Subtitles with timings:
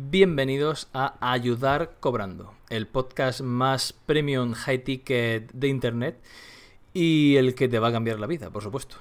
[0.00, 6.22] Bienvenidos a Ayudar Cobrando, el podcast más premium high ticket de internet
[6.94, 8.98] y el que te va a cambiar la vida, por supuesto.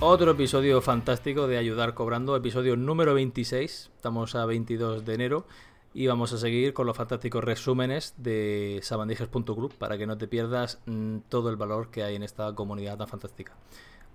[0.00, 3.92] Otro episodio fantástico de Ayudar Cobrando, episodio número 26.
[3.94, 5.46] Estamos a 22 de enero
[5.94, 10.80] y vamos a seguir con los fantásticos resúmenes de sabandijas.club para que no te pierdas
[10.86, 13.52] mm, todo el valor que hay en esta comunidad tan fantástica.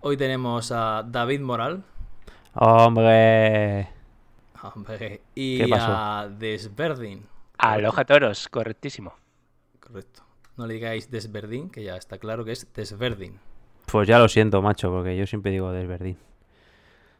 [0.02, 1.84] Hoy tenemos a David Moral.
[2.54, 3.90] Hombre.
[4.62, 5.22] Hombre.
[5.36, 5.92] Y ¿Qué pasó?
[5.92, 7.26] a Desverdin.
[7.58, 9.14] Aloha toros, correctísimo.
[9.80, 10.24] Correcto.
[10.58, 13.40] No le digáis Desverdin, que ya está claro que es Desverdin.
[13.86, 16.18] Pues ya lo siento, macho, porque yo siempre digo desverdín.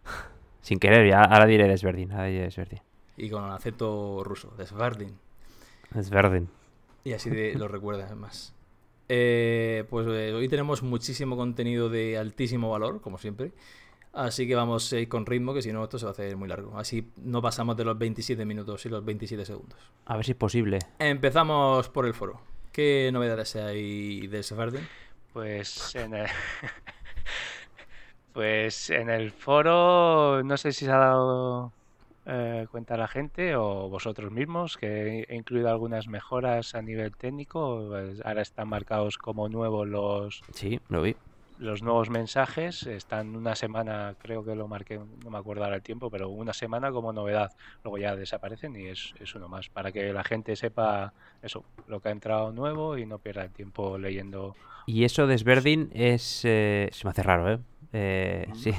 [0.62, 2.82] Sin querer, ya ahora diré desverdín, ahora diré desverdín.
[3.18, 5.18] Y con el acento ruso, Desverdin.
[5.92, 6.48] Desverdín.
[7.04, 8.54] Y así de- lo recuerdas más.
[9.10, 13.52] Eh, pues eh, hoy tenemos muchísimo contenido de altísimo valor, como siempre.
[14.14, 16.36] Así que vamos a ir con ritmo, que si no esto se va a hacer
[16.38, 16.78] muy largo.
[16.78, 19.80] Así no pasamos de los 27 minutos y los 27 segundos.
[20.06, 20.80] A ver si es posible.
[21.00, 22.42] Empezamos por el foro.
[22.72, 24.88] ¿Qué novedades hay de Sefardin?
[25.34, 26.28] Pues en el...
[28.34, 31.72] Pues en el foro, no sé si se ha dado
[32.28, 37.88] eh, cuenta la gente o vosotros mismos que he incluido algunas mejoras a nivel técnico.
[37.90, 41.16] Pues ahora están marcados como nuevos los, Sí, lo vi.
[41.58, 42.86] los nuevos mensajes.
[42.86, 46.54] Están una semana, creo que lo marqué, no me acuerdo ahora el tiempo, pero una
[46.54, 47.52] semana como novedad.
[47.84, 52.00] Luego ya desaparecen y es, es uno más, para que la gente sepa eso, lo
[52.02, 54.56] que ha entrado nuevo y no pierda el tiempo leyendo.
[54.86, 56.42] Y eso desverdín es...
[56.46, 57.60] eh, se me hace raro, ¿eh?
[57.94, 58.72] Eh, sí.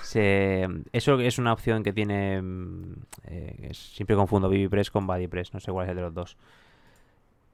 [0.00, 2.40] Se- eso es una opción que tiene...
[2.42, 6.14] mm, eh, es- siempre confundo BBPress con BuddyPress, no sé cuál es el de los
[6.14, 6.36] dos.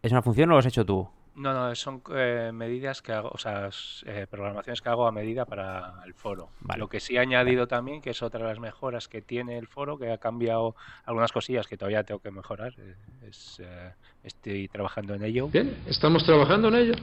[0.02, 1.08] ¿Es una función o lo has hecho tú?
[1.36, 3.68] No, no, son eh, medidas que hago, o sea,
[4.06, 6.50] eh, programaciones que hago a medida para el foro.
[6.60, 6.78] Vale.
[6.78, 9.66] Lo que sí he añadido también, que es otra de las mejoras que tiene el
[9.66, 14.68] foro, que ha cambiado algunas cosillas que todavía tengo que mejorar, eh, es, eh, estoy
[14.68, 15.48] trabajando en ello.
[15.48, 16.94] Bien, estamos trabajando en ello.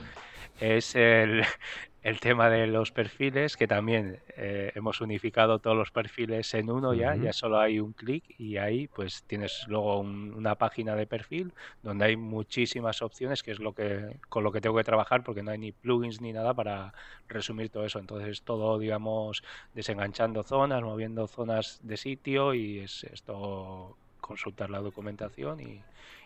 [0.59, 1.41] Es el,
[2.01, 6.93] el tema de los perfiles, que también eh, hemos unificado todos los perfiles en uno
[6.93, 11.07] ya, ya solo hay un clic y ahí pues tienes luego un- una página de
[11.07, 15.23] perfil donde hay muchísimas opciones, que es lo que con lo que tengo que trabajar
[15.23, 16.93] porque no hay ni plugins ni nada para
[17.27, 17.99] resumir todo eso.
[17.99, 25.59] Entonces todo, digamos, desenganchando zonas, moviendo zonas de sitio y es esto consultar la documentación
[25.59, 25.83] y,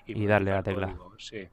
[0.08, 0.96] Y darle a la tecla.
[1.18, 1.48] Sí.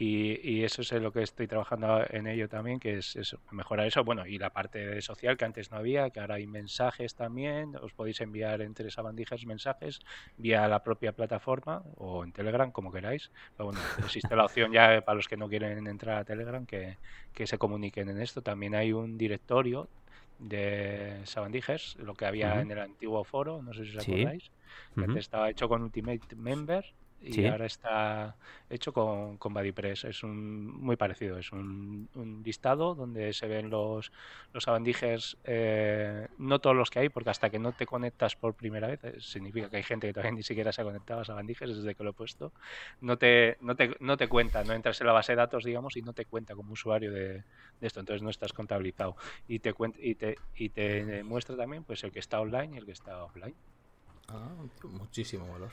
[0.00, 4.04] Y, y eso es lo que estoy trabajando en ello también, que es, mejorar eso.
[4.04, 7.74] Bueno, y la parte social que antes no había, que ahora hay mensajes también.
[7.76, 10.00] Os podéis enviar entre sabandijas mensajes
[10.36, 13.30] vía la propia plataforma o en Telegram, como queráis.
[13.56, 16.96] Pero bueno, existe la opción ya para los que no quieren entrar a Telegram que,
[17.34, 18.40] que se comuniquen en esto.
[18.40, 19.88] También hay un directorio
[20.38, 24.50] de sabandijas, lo que había en el antiguo foro, no sé si os acordáis.
[24.94, 26.84] que estaba hecho con Ultimate Member
[27.20, 27.46] y Sí.
[27.46, 28.36] ahora está
[28.70, 30.04] hecho con, con BuddyPress.
[30.04, 34.10] Es un, muy parecido, es un, un listado donde se ven los,
[34.52, 38.54] los sabandijes, eh, no todos los que hay, porque hasta que no te conectas por
[38.54, 41.24] primera vez, eh, significa que hay gente que todavía ni siquiera se ha conectado a
[41.24, 42.52] sabandijes desde que lo he puesto,
[43.00, 45.96] no te, no te, no te cuenta, no entras en la base de datos, digamos,
[45.96, 49.16] y no te cuenta como usuario de, de esto, entonces no estás contabilizado.
[49.46, 52.78] Y te, cuen- y, te, y te muestra también pues el que está online y
[52.78, 53.54] el que está offline.
[54.28, 54.54] Ah,
[54.84, 55.70] muchísimo valor.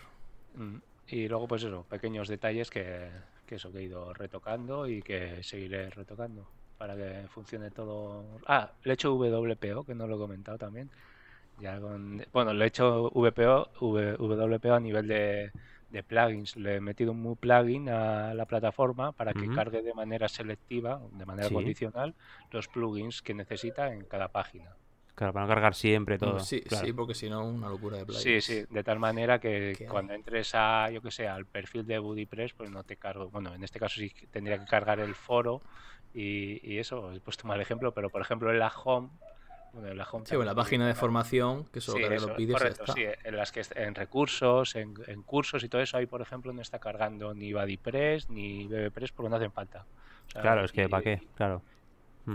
[0.56, 0.78] Mm,
[1.08, 3.10] Y luego, pues eso, pequeños detalles que,
[3.46, 8.24] que eso que he ido retocando y que seguiré retocando para que funcione todo.
[8.48, 10.90] Ah, le he hecho WPO, que no lo he comentado también.
[11.62, 12.24] Ya con...
[12.34, 15.52] Bueno, le he hecho VPO, V- WPO a nivel de,
[15.90, 16.58] de plugins.
[16.58, 21.00] Le he metido un mu plugin a la plataforma para que cargue de manera selectiva,
[21.14, 21.54] de manera Sí.
[21.54, 22.14] condicional,
[22.52, 24.76] los plugins que necesita en cada página.
[25.16, 26.40] Claro, para no cargar siempre todo.
[26.40, 26.88] sí, claro.
[26.88, 28.42] sí, porque si no, una locura de Sí, plugins.
[28.42, 32.53] sí, de tal manera que cuando entres a, yo que sé, al perfil de BuddyPress,
[32.53, 33.29] pues no te cargo.
[33.29, 35.62] Bueno, en este caso sí tendría que cargar el foro
[36.14, 39.09] y, y eso, he puesto mal ejemplo, pero por ejemplo en la home,
[39.73, 42.32] bueno, en la home Sí, bueno, la página de formación, que solo Sí, carga eso,
[42.32, 45.97] los vídeos correcto, sí, en las que en recursos, en, en cursos y todo eso,
[45.97, 49.85] ahí por ejemplo no está cargando ni BuddyPress ni BBPress porque no hacen falta.
[50.28, 51.22] O sea, Claro, es que y- ¿para qué?
[51.35, 51.62] Claro.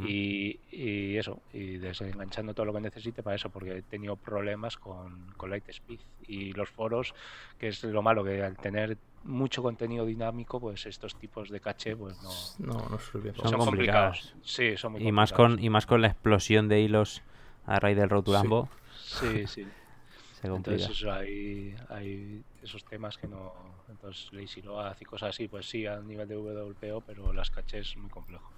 [0.07, 4.77] Y, y eso, y desenganchando todo lo que necesite para eso, porque he tenido problemas
[4.77, 5.99] con, con Lightspeed
[6.29, 7.13] y los foros,
[7.59, 11.97] que es lo malo, que al tener mucho contenido dinámico, pues estos tipos de caché,
[11.97, 12.73] pues no...
[12.73, 13.35] No, no sirve.
[13.35, 14.19] Son Son complicados.
[14.21, 14.35] complicados.
[14.43, 15.57] Sí, son muy Y más complicados.
[15.57, 17.23] con y más con la explosión de hilos
[17.67, 18.69] a raíz del Road to
[19.03, 19.27] Sí.
[19.29, 19.67] Sí, sí.
[20.41, 20.47] Se.
[20.47, 23.53] Entonces eso, hay, hay esos temas que no...
[23.89, 27.89] Entonces Lazy Load y cosas así, pues sí, a nivel de WPO, pero las cachés
[27.89, 28.49] es muy complejo.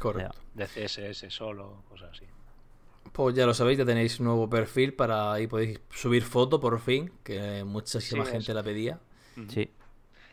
[0.00, 0.38] Correcto.
[0.54, 2.24] De CSS solo, cosas así.
[3.12, 7.12] Pues ya lo sabéis, ya tenéis nuevo perfil para ahí podéis subir foto por fin,
[7.24, 8.54] que muchísima Sí, gente eso.
[8.54, 9.00] la pedía.
[9.48, 9.70] Sí.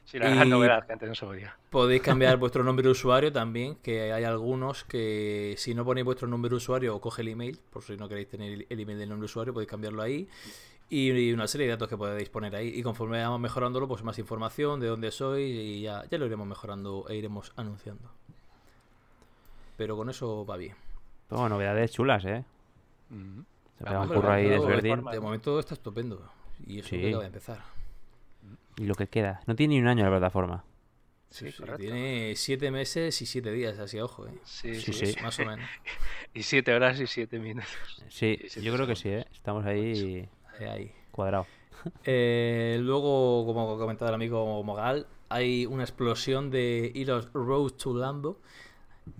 [0.05, 1.57] Sí, la gran novedad que antes no se podía.
[1.69, 6.27] Podéis cambiar vuestro nombre de usuario también, que hay algunos que si no ponéis vuestro
[6.27, 9.09] nombre de usuario o coge el email, por si no queréis tener el email del
[9.09, 10.27] nombre de usuario, podéis cambiarlo ahí.
[10.89, 12.69] Y y una serie de datos que podéis poner ahí.
[12.69, 16.47] Y conforme vayamos mejorándolo, pues más información de dónde sois y ya, ya lo iremos
[16.47, 18.09] mejorando e iremos anunciando.
[19.77, 20.75] Pero con eso va bien.
[21.29, 22.43] Bueno, novedades chulas, ¿eh?
[23.09, 24.95] Se pega un hombre, curro ahí de de Sverdin.
[24.95, 26.29] forma- De momento está estupendo.
[26.65, 26.99] Y eso Sí.
[26.99, 27.59] que acaba de empezar.
[28.77, 29.41] Y lo que queda.
[29.45, 30.63] No tiene ni un año la plataforma.
[31.29, 31.63] Sí, Sí.
[31.77, 34.31] Tiene siete meses y siete días, así a ojo, ¿eh?
[34.45, 35.05] Sí, Sí, sí, sí.
[35.13, 35.21] sí.
[35.21, 35.69] Más o menos.
[36.33, 37.69] Y siete horas y siete minutos.
[38.09, 39.25] Sí, yo creo que sí, ¿eh?
[39.33, 40.29] Estamos ahí
[40.59, 40.91] Ahí, ahí.
[41.11, 41.47] cuadrados.
[42.05, 47.93] Eh, luego, como ha comentado el amigo Mogal, hay una explosión de hilos Road to
[47.93, 48.39] Lambo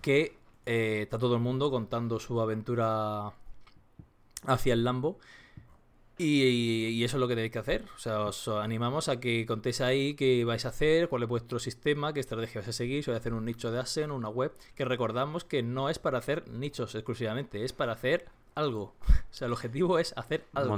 [0.01, 0.35] que
[0.67, 3.31] eh, está todo el mundo contando su aventura
[4.45, 5.17] hacia el Lambo.
[6.19, 6.43] Y,
[6.87, 7.85] y eso es lo que tenéis que hacer.
[7.95, 11.59] O sea, os animamos a que contéis ahí qué vais a hacer, cuál es vuestro
[11.59, 14.27] sistema, qué estrategia vais a seguir, si vais a hacer un nicho de Asen, una
[14.29, 14.51] web.
[14.73, 18.25] Que recordamos que no es para hacer nichos exclusivamente, es para hacer
[18.55, 18.95] algo.
[19.29, 20.69] O sea, el objetivo es hacer algo.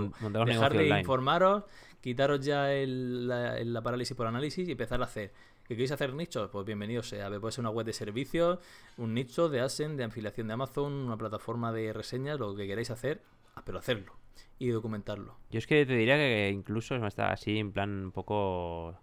[0.55, 1.63] Dejar de informaros,
[2.01, 5.31] quitaros ya el- la, la parálisis por análisis y empezar a hacer.
[5.69, 6.49] ¿Que queréis hacer nichos?
[6.49, 7.29] Pues bienvenido sea.
[7.39, 8.57] Puede ser una web de servicios,
[8.97, 12.89] un nicho de Asen, de afiliación de Amazon, una plataforma de reseñas, lo que queráis
[12.89, 13.21] hacer,
[13.53, 14.15] ah, pero hacerlo
[14.57, 15.37] y documentarlo.
[15.51, 18.97] Yo es que te diría que incluso me está así en plan un poco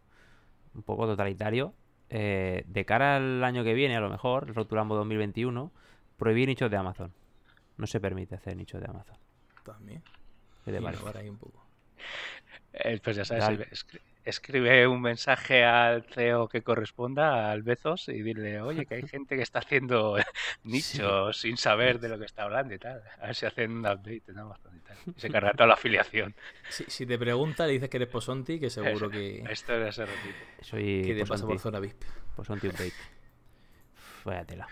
[0.75, 1.73] un poco totalitario.
[2.09, 5.71] eh, de cara al año que viene, a lo mejor, el Rotulambo 2021,
[6.17, 7.12] prohibir nichos de Amazon.
[7.77, 9.17] No se permite hacer nichos de Amazon.
[9.65, 10.03] También.
[10.65, 11.01] ¿Qué te parece?
[11.01, 11.65] Innovar ahí un poco.
[12.73, 13.87] Eh, pues ya sabes.
[14.26, 19.02] Escri- escribe un mensaje al CEO que corresponda, al Bezos, y dile, oye, que hay
[19.08, 20.17] gente que está haciendo
[20.64, 23.02] nichos sin saber de lo que está hablando y tal.
[23.20, 24.96] A ver si hacen un update en Amazon y tal.
[25.17, 26.34] Y se carga toda la afiliación.
[26.69, 30.05] Si, si te pregunta, le dices que eres Posonti, que seguro que, Esto era ese
[30.05, 30.38] ratito.
[30.62, 32.02] Soy que te pasa por zona VIP.
[32.37, 32.93] Posonti update.
[34.25, 34.69] Vaya tela.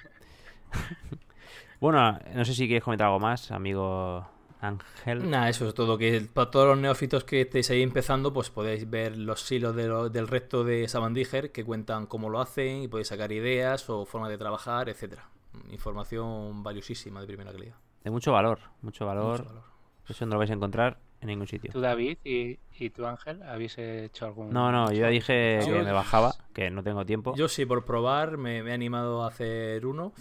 [1.81, 4.29] bueno, no sé si quieres comentar algo más, amigo
[4.69, 5.31] Ángel.
[5.31, 5.97] Nada, eso es todo.
[5.99, 9.87] Que para todos los neófitos que estéis ahí empezando, pues podéis ver los hilos de
[9.89, 14.05] lo- del resto de Sabandiger que cuentan cómo lo hacen y podéis sacar ideas o
[14.07, 15.29] formas de trabajar, etcétera.
[15.71, 17.75] Información valiosísima de primera calidad.
[18.03, 19.39] De mucho valor, mucho valor.
[19.41, 19.63] Mucho valor.
[20.09, 21.71] Eso no lo vais a encontrar en ningún sitio.
[21.73, 24.51] ¿Tú, David, y, y tú, Ángel, habéis hecho algún...?
[24.51, 27.35] No, no, yo ya dije Yo- que me bajaba, que no tengo tiempo.
[27.37, 30.13] Yo sí, por probar, me, me he animado a hacer uno.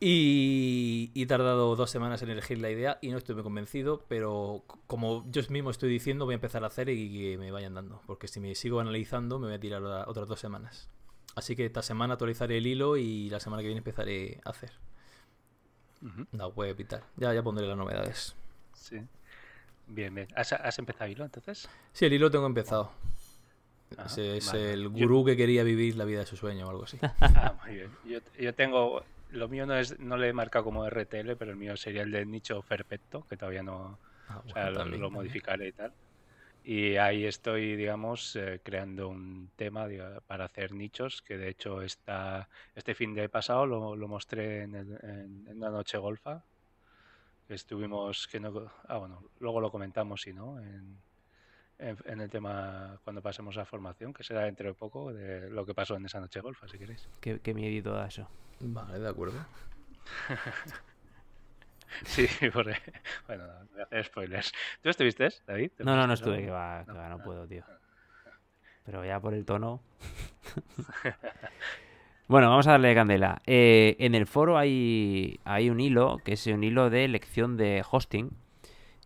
[0.00, 4.62] Y, he tardado dos semanas en elegir la idea y no estoy muy convencido, pero
[4.86, 8.00] como yo mismo estoy diciendo, voy a empezar a hacer y que me vayan dando,
[8.06, 10.88] porque si me sigo analizando me voy a tirar otras dos semanas.
[11.34, 14.70] Así que esta semana actualizaré el hilo y la semana que viene empezaré a hacer
[16.32, 17.02] la web y tal.
[17.16, 18.36] Ya, ya pondré las novedades.
[18.74, 19.00] Sí.
[19.88, 20.28] Bien, bien.
[20.36, 21.68] ¿Has, has empezado hilo entonces?
[21.92, 22.92] Sí, el hilo tengo empezado.
[23.96, 24.82] Ah, Ese es vale, el.
[24.84, 26.98] Yo- gurú que quería vivir la vida de su sueño o algo así.
[27.20, 27.90] Ah, muy bien.
[28.04, 29.02] Yo, yo tengo.
[29.30, 32.10] Lo mío no es no le he marcado como RTL, pero el mío sería el
[32.10, 34.00] de nicho perfecto, que todavía no.
[34.28, 35.12] Ah, O sea, bueno, lo, lo también.
[35.12, 35.94] modificaré y tal.
[36.62, 39.86] Y ahí estoy, digamos, eh, creando un tema
[40.26, 44.74] para hacer nichos, que de hecho está, este fin de pasado lo, lo mostré en,
[44.74, 46.44] el- en- en una noche golfa.
[47.46, 51.02] que Estuvimos, que no, ah, bueno, luego lo comentamos, si no, en,
[51.78, 55.66] en, en el tema cuando pasemos a formación, que será dentro de poco, de lo
[55.66, 57.10] que pasó en esa noche golfa, si queréis.
[57.20, 58.28] Qué, qué miedito da eso.
[58.60, 59.38] Vale, de acuerdo.
[62.04, 62.76] Sí, porque,
[63.26, 64.52] bueno, no voy a hacer spoilers.
[64.82, 65.70] ¿Tú estuviste, David?
[65.76, 67.64] ¿Te No, no, no estuve, que va, que No, va, no puedo, tío.
[68.84, 69.80] Pero ya por el tono.
[72.28, 73.40] Bueno, vamos a darle candela.
[73.46, 77.82] Eh, en el foro hay, hay un hilo, que es un hilo de lección de
[77.90, 78.36] hosting,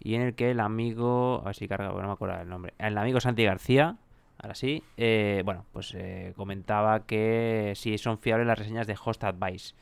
[0.00, 2.48] y en el que el amigo, a ver si carga, bueno, no me acuerdo el
[2.48, 3.96] nombre, el amigo Santi García,
[4.42, 9.24] ahora sí, eh, bueno, pues eh, comentaba que si son fiables las reseñas de Host
[9.24, 9.74] Advice.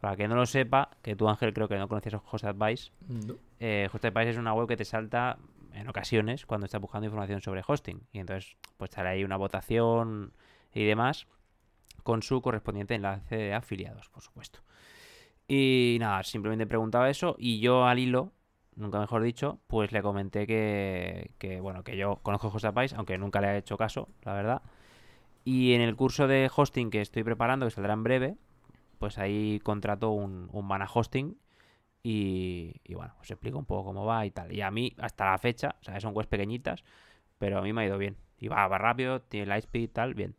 [0.00, 3.36] Para que no lo sepa, que tú Ángel creo que no conocías Host Advice, No.
[3.60, 5.38] eh, Host Advice es una web que te salta
[5.74, 8.00] en ocasiones cuando estás buscando información sobre hosting.
[8.12, 10.32] Y entonces, pues sale ahí una votación
[10.74, 11.28] y demás
[12.02, 14.58] con su correspondiente enlace de afiliados, por supuesto.
[15.46, 18.32] Y nada, simplemente preguntaba eso y yo al hilo,
[18.76, 23.40] nunca mejor dicho, pues le comenté que, que, bueno, que yo conozco HostAdvice, aunque nunca
[23.40, 24.62] le he hecho caso, la verdad.
[25.44, 28.36] Y en el curso de hosting que estoy preparando, que saldrá en breve,
[28.98, 31.36] pues ahí contrato un, un mana hosting
[32.02, 34.52] Y, y bueno, os explico un poco cómo va y tal.
[34.52, 36.84] Y a mí, hasta la fecha, o sea, son webs pequeñitas,
[37.38, 38.16] pero a mí me ha ido bien.
[38.38, 40.36] Y va, va rápido, tiene Lightspeed y tal, bien.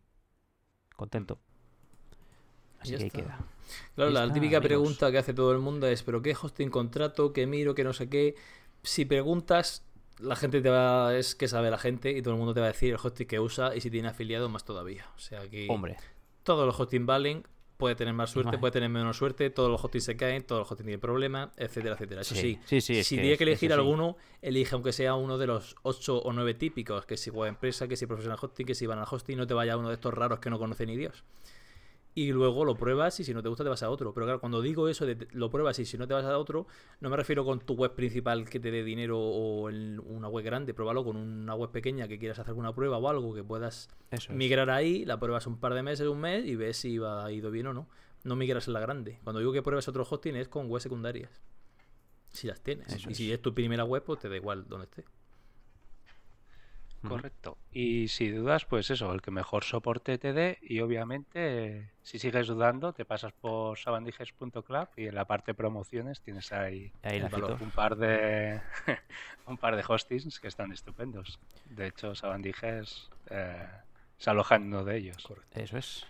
[0.96, 1.40] Contento.
[2.80, 3.20] Así Ya que ahí está.
[3.24, 3.40] queda.
[3.96, 4.64] Claro, la típica amigos.
[4.64, 7.34] pregunta que hace todo el mundo es, ¿pero qué hosting contrato?
[7.34, 7.76] ¿Qué miro?
[7.76, 8.36] ¿Qué no sé qué?
[8.82, 9.86] Si preguntas,
[10.20, 11.16] la gente te va...
[11.16, 13.28] Es que sabe la gente y todo el mundo te va a decir el hosting
[13.28, 15.06] que usa y si tiene afiliado más todavía.
[15.16, 15.98] O sea que Hombre,
[16.44, 17.44] todos los hosting valen,
[17.78, 18.60] puede tener más suerte, Vale.
[18.60, 21.96] puede tener menos suerte, todos los hostings se caen, todos los hostings tienen problemas, etcétera,
[21.96, 22.22] etcétera.
[22.22, 25.76] Eso sí, Sí, sí, si tiene que elegir alguno, elige aunque sea uno de los
[25.84, 29.00] 8 o 9 típicos, que si web empresa, que si professional hosting, que si van
[29.00, 31.24] al hosting, no te vaya uno de estos raros que no conoce ni Dios.
[32.16, 34.14] Y luego lo pruebas y si no te gusta te vas a otro.
[34.14, 36.68] Pero claro, cuando digo eso de lo pruebas y si no te vas a otro,
[37.00, 40.46] no me refiero con tu web principal que te dé dinero o en una web
[40.46, 43.90] grande, pruébalo con una web pequeña que quieras hacer alguna prueba o algo que puedas
[44.12, 44.38] eso es.
[44.38, 47.50] migrar ahí, la pruebas un par de meses, un mes y ves si va ido
[47.50, 47.90] bien o no.
[48.24, 49.20] No migras en la grande.
[49.24, 51.42] Cuando digo que pruebes otro hosting es con webs secundarias.
[52.32, 52.88] Si las tienes.
[52.94, 53.18] Eso y es.
[53.18, 55.04] si es tu primera web, pues te da igual donde esté.
[57.10, 57.58] Correcto.
[57.72, 62.48] Y si dudas, pues eso, el que mejor soporte te dé y obviamente si sigues
[62.48, 67.52] dudando te pasas por sabandijes.club y en la parte promociones tienes ahí valor.
[67.52, 67.64] cito.
[67.64, 68.62] un par de
[69.48, 71.40] un par de hostings que están estupendos.
[71.66, 73.68] De hecho, Sabandijes eh,
[74.18, 75.28] se aloja en uno de ellos.
[75.52, 76.06] Eso es.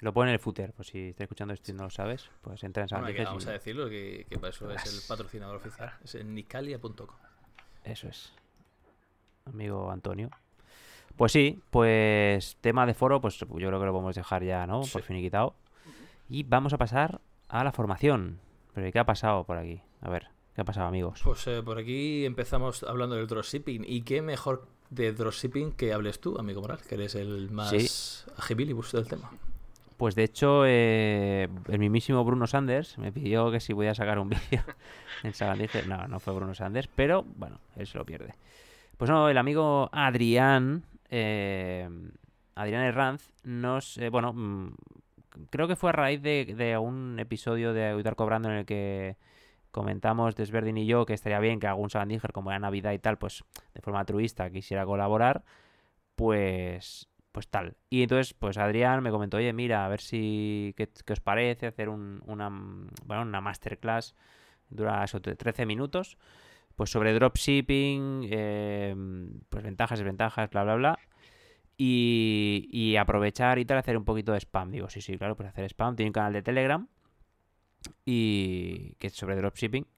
[0.00, 2.62] Lo pone en el footer, pues si estás escuchando esto y no lo sabes, pues
[2.62, 5.00] entra en Bueno, que Sabandijes vamos y- a decirlo, que, que para eso es el
[5.08, 5.92] patrocinador oficial.
[6.04, 7.08] Es en nicalia.com.
[7.84, 8.32] Eso es.
[9.52, 10.30] Amigo Antonio.
[11.16, 14.84] Pues sí, pues tema de foro, pues yo creo que lo podemos dejar ya, ¿no?
[14.84, 14.92] Sí.
[14.92, 15.54] Por finiquitado.
[16.28, 18.38] Y vamos a pasar a la formación.
[18.74, 19.80] Pero ¿qué ha pasado por aquí?
[20.00, 21.20] A ver, ¿qué ha pasado, amigos?
[21.24, 23.84] Pues eh, por aquí empezamos hablando del dropshipping.
[23.86, 26.78] ¿Y qué mejor de dropshipping que hables tú, amigo Moral?
[26.88, 29.30] Que eres el más agibilibus del tema.
[29.96, 34.28] Pues de hecho, eh, el mismísimo Bruno Sanders me pidió que si podía sacar un
[34.50, 34.62] vídeo
[35.24, 35.82] en Sabandije.
[35.86, 38.36] No, no fue Bruno Sanders, pero bueno, él se lo pierde.
[38.98, 41.88] Pues no, el amigo Adrián, eh,
[42.56, 43.96] Adrián Herranz, nos.
[43.98, 44.74] eh, bueno, mm,
[45.50, 49.16] creo que fue a raíz de, de un episodio de Ayudar Cobrando en el que
[49.72, 53.18] comentamos Desverdin y yo que estaría bien que algún Sabandíger, como era Navidad y tal,
[53.18, 55.44] pues de forma altruista quisiera colaborar.
[56.16, 57.76] Pues pues tal.
[57.90, 61.88] Y entonces, pues Adrián me comentó, oye, mira, a ver si, ¿qué, os parece hacer
[61.88, 62.48] un- una,
[63.06, 64.16] bueno, una masterclass,
[64.70, 66.18] dura eso, tre- 13 minutos,
[66.78, 68.94] pues sobre dropshipping, eh,
[69.48, 70.98] pues ventajas, desventajas, bla, bla, bla.
[71.76, 74.70] Y, y aprovechar y tal, hacer un poquito de spam.
[74.70, 75.96] Digo, sí, sí, claro, pues hacer spam.
[75.96, 76.86] Tiene un canal de Telegram
[78.06, 79.88] y que es sobre dropshipping.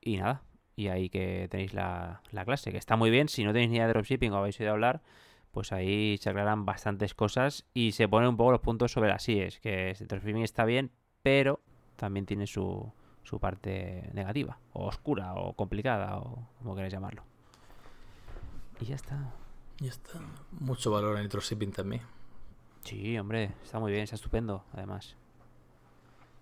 [0.00, 0.44] Y nada,
[0.76, 3.28] y ahí que tenéis la, la clase, que está muy bien.
[3.28, 5.02] Si no tenéis ni idea de dropshipping o habéis oído hablar,
[5.50, 9.28] pues ahí se aclaran bastantes cosas y se ponen un poco los puntos sobre las
[9.28, 10.90] IES, que el dropshipping está bien,
[11.22, 11.60] pero
[11.96, 12.94] también tiene su,
[13.28, 17.22] su parte negativa, o oscura, o complicada, o como queráis llamarlo.
[18.80, 19.34] Y ya está.
[19.80, 20.18] Ya está.
[20.52, 22.00] Mucho valor en el dropshipping también.
[22.84, 25.14] Sí, hombre, está muy bien, está estupendo, además.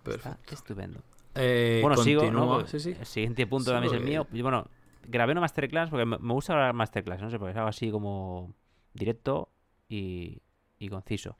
[0.03, 0.39] Perfecto.
[0.41, 1.01] Está estupendo.
[1.35, 2.27] Eh, bueno, sigo, ¿no?
[2.27, 2.55] continúa.
[2.59, 2.97] Porque Sí, sí.
[2.97, 4.25] El siguiente punto también es el mío.
[4.31, 4.67] Y bueno,
[5.03, 8.53] grabé una masterclass porque me gusta grabar masterclass, no sé, porque es algo así como
[8.93, 9.49] directo
[9.89, 10.41] y,
[10.79, 11.35] y conciso.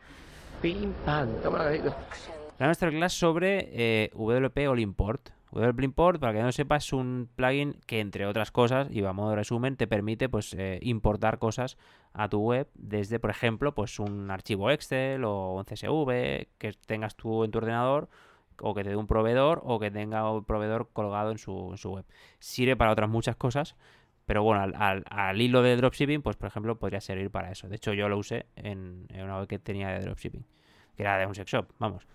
[0.62, 1.70] Pim, pam, toma.
[2.60, 5.37] La masterclass sobre eh, WP All Import.
[5.52, 9.14] WP Import, para que no sepas, es un plugin que, entre otras cosas, y a
[9.14, 11.78] modo de resumen, te permite pues eh, importar cosas
[12.14, 17.16] a tu web desde, por ejemplo, pues un archivo Excel o un CSV que tengas
[17.16, 18.10] tú en tu ordenador
[18.60, 21.78] o que te dé un proveedor o que tenga un proveedor colgado en su, en
[21.78, 22.06] su web.
[22.40, 23.76] Sirve para otras muchas cosas,
[24.26, 27.70] pero bueno, al, al- hilo de dropshipping, pues por ejemplo, podría servir para eso.
[27.70, 30.44] De hecho, yo lo usé en, una web que tenía de dropshipping,
[30.96, 32.06] que era de un sex shop, vamos.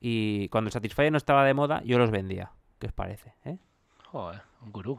[0.00, 2.52] Y cuando Satisfyer no estaba de moda, yo los vendía.
[2.80, 3.34] ¿Qué os parece?
[3.44, 3.58] eh?
[4.06, 4.98] Joder, un gurú.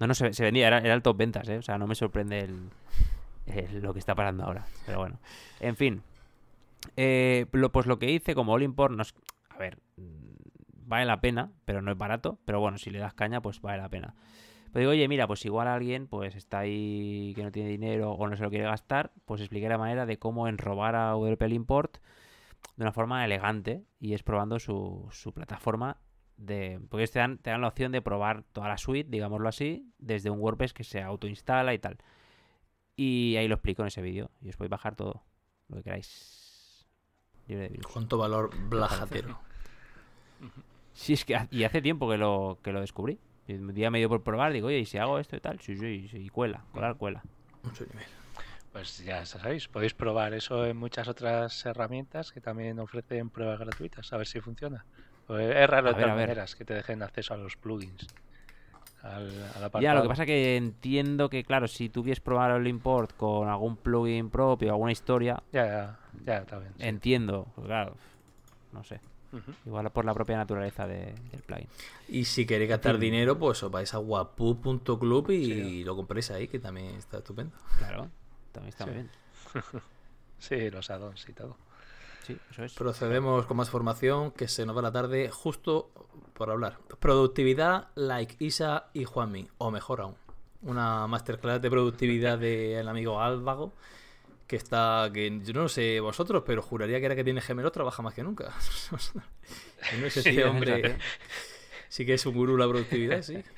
[0.00, 1.58] No, no, se, se vendía, era, era el top ventas, ¿eh?
[1.58, 2.70] O sea, no me sorprende el,
[3.46, 4.64] el- lo que está pasando ahora.
[4.86, 5.18] Pero bueno,
[5.60, 6.02] en fin.
[6.96, 9.14] Eh, lo, pues lo que hice como All Import, nos,
[9.50, 12.38] a ver, mm, vale la pena, pero no es barato.
[12.44, 14.14] Pero bueno, si le das caña, pues vale la pena.
[14.72, 18.28] Pero digo, oye, mira, pues igual alguien pues está ahí que no tiene dinero o
[18.28, 21.96] no se lo quiere gastar, pues expliqué la manera de cómo enrobar a WP Import
[22.76, 25.96] de una forma elegante y es probando su, su plataforma
[26.38, 26.80] de...
[26.88, 29.92] Porque ellos te dan, te dan la opción de probar toda la suite, digámoslo así,
[29.98, 31.98] desde un WordPress que se autoinstala y tal.
[32.96, 34.30] Y ahí lo explico en ese vídeo.
[34.40, 35.22] Y os podéis bajar todo,
[35.68, 36.86] lo que queráis.
[37.46, 37.92] Libre de virus.
[37.92, 39.38] ¿Cuánto valor blajatero?
[40.98, 43.20] Sí, es que y hace tiempo que lo, que lo descubrí.
[43.46, 45.60] Y un día me dio por probar, digo, oye, ¿y si hago esto y tal?
[45.60, 47.22] Sí, sí, sí, y cuela, colar, cuela.
[47.62, 48.04] Mucho nivel.
[48.72, 54.12] Pues ya sabéis, podéis probar eso en muchas otras herramientas que también ofrecen pruebas gratuitas,
[54.12, 54.84] a ver si funciona.
[55.28, 56.26] Es raro A de ver, todas a ver.
[56.28, 58.06] maneras que te dejen acceso a los plugins.
[59.02, 62.66] Al, al Ya, lo que pasa que entiendo que, claro, si tú quieres probar el
[62.66, 66.72] import con algún plugin propio, alguna historia, Ya, ya, ya, está bien.
[66.76, 66.84] sí.
[66.86, 67.94] entiendo, pues claro,
[68.72, 69.00] no sé.
[69.66, 71.68] Igual por la propia naturaleza de- del plugin.
[72.08, 75.84] Y si queréis gastar dinero, pues os vais a wapu.club y Sí.
[75.84, 77.54] lo compréis ahí, que también está estupendo.
[77.78, 78.08] Claro,
[78.52, 78.90] también está Sí.
[78.90, 79.10] muy bien.
[80.40, 81.56] Sí, los addons y todo.
[82.28, 82.74] Sí, eso es.
[82.74, 85.90] Procedemos con más formación, que se nos va la tarde justo
[86.34, 86.78] por hablar.
[87.00, 90.14] Productividad, like Isa y Juanmi, o mejor aún.
[90.60, 93.72] Una masterclass de productividad del amigo Álvago,
[94.46, 98.02] que está, que yo no sé vosotros, pero juraría que era que tiene gemelos, trabaja
[98.02, 98.54] más que nunca.
[98.92, 100.98] No Sí, este hombre
[101.88, 103.36] sí que es un gurú de la productividad, sí.
[103.36, 103.48] Sí, sí,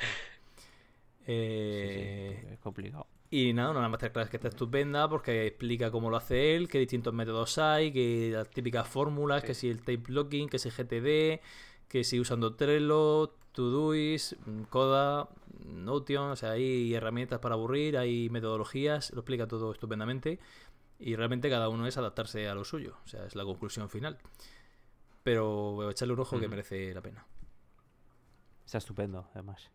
[1.27, 3.07] Eh, es complicado.
[3.31, 7.15] Y nada, una masterclass que está estupenda porque explica cómo lo hace él, qué distintos
[7.15, 9.61] métodos hay, que las típicas fórmulas, que Sí.
[9.63, 11.41] si el tape locking, que si GTD,
[11.89, 15.29] que si usando Trello, Todoist, mm, Coda,
[15.65, 20.39] Notion, o sea, hay herramientas para aburrir, hay metodologías, lo explica todo estupendamente
[20.99, 24.19] y realmente cada uno es adaptarse a lo suyo, o sea, es la conclusión final.
[25.23, 27.27] Pero echarle un ojo que merece la pena.
[28.65, 29.71] Está estupendo, además.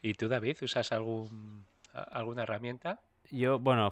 [0.00, 1.66] ¿Y tú, David, usas algún,
[2.02, 3.00] alguna herramienta?
[3.30, 3.90] Yo, bueno,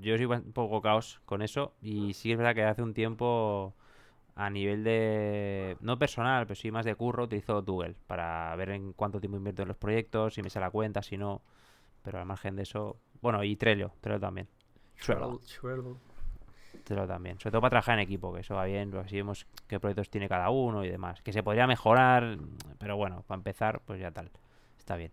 [0.00, 3.74] yo soy un poco caos con eso y sí es verdad que hace un tiempo
[4.36, 8.92] a nivel de, no personal, pero sí más de curro, utilizo Google para ver en
[8.92, 11.42] cuánto tiempo invierto en los proyectos, si me sale la cuenta, si no,
[12.02, 14.48] pero al margen de eso, bueno, y Trello, Trello también.
[15.04, 15.96] Trello, Trello.
[16.84, 19.46] Trello también, sobre todo para trabajar en equipo, que eso va bien, pues así vemos
[19.66, 22.38] qué proyectos tiene cada uno y demás, que se podría mejorar,
[22.78, 24.30] pero bueno, para empezar, pues ya tal,
[24.78, 25.12] está bien.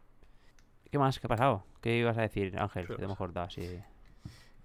[0.89, 1.19] ¿Qué más?
[1.19, 1.63] ¿Qué ha pasado?
[1.81, 2.87] ¿Qué ibas a decir, Ángel?
[2.87, 3.79] Que te hemos cortado así.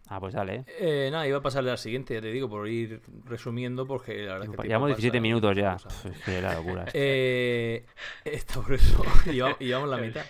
[0.08, 0.64] Ah, pues dale, ¿eh?
[1.06, 4.26] Eh, nada, iba a pasarle a la siguiente, ya te digo, por ir resumiendo, porque
[4.26, 5.76] la verdad es que Llevamos 17 pasa minutos ya.
[5.76, 6.84] Pff, es que la locura.
[6.92, 7.86] Eh,
[8.24, 9.02] está por eso,
[9.32, 10.24] llevamos, llevamos la mitad.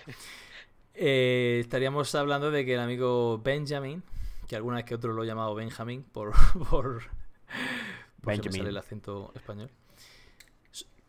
[0.93, 4.03] Eh, estaríamos hablando de que el amigo Benjamin,
[4.47, 6.31] que alguna vez que otro lo he llamado Benjamin, por,
[6.69, 7.07] por, por si
[8.21, 8.57] me Benjamin.
[8.59, 9.69] sale el acento español,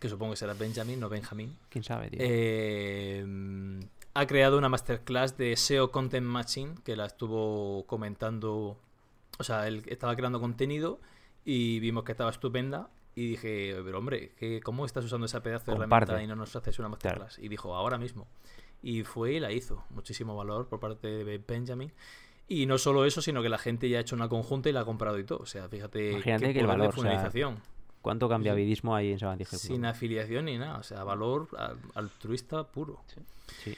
[0.01, 2.19] que supongo que será Benjamin, no Benjamin, ¿Quién sabe, tío?
[2.23, 3.25] eh,
[4.15, 8.79] ha creado una masterclass de SEO Content Matching que la estuvo comentando.
[9.39, 11.01] O sea, él estaba creando contenido
[11.45, 12.89] y vimos que estaba estupenda.
[13.17, 16.55] Y dije, pero hombre, ¿qué- ¿cómo estás usando esa pedazo de herramienta y no nos
[16.57, 17.39] haces una masterclass?
[17.39, 18.27] Y dijo, ahora mismo.
[18.83, 19.85] Y fue y la hizo.
[19.91, 21.93] Muchísimo valor por parte de Benjamin.
[22.49, 24.81] Y no solo eso, sino que la gente ya ha hecho una conjunta y la
[24.81, 25.39] ha comprado y todo.
[25.39, 27.11] O sea, fíjate Imagínate qué que el valor, de o sea.
[28.03, 28.29] ¿Cuánto
[28.97, 29.57] hay en Sabandija?
[29.57, 30.79] Sin afiliación ni nada.
[30.79, 33.01] O sea, valor al- altruista puro.
[33.63, 33.75] Sí.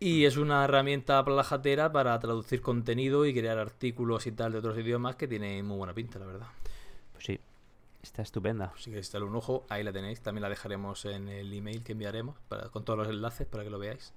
[0.00, 4.78] Y es una herramienta plajatera para traducir contenido y crear artículos y tal de otros
[4.78, 6.46] idiomas que tiene muy buena pinta, la verdad.
[7.12, 7.40] Pues sí,
[8.02, 8.72] está estupenda.
[8.76, 10.20] Si queréis echarle un ojo, ahí la tenéis.
[10.20, 13.70] También la dejaremos en el email que enviaremos para, con todos los enlaces para que
[13.70, 14.12] lo veáis.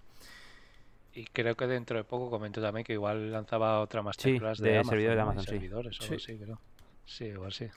[1.14, 4.90] Y creo que dentro de poco comentó también que igual lanzaba otra masterclass de Amazon,
[4.92, 5.22] servidores de.
[5.22, 5.50] Amazon, sí.
[5.50, 6.14] servidores o Sí.
[6.16, 6.60] así, creo.
[7.06, 7.68] Sí, igual sí.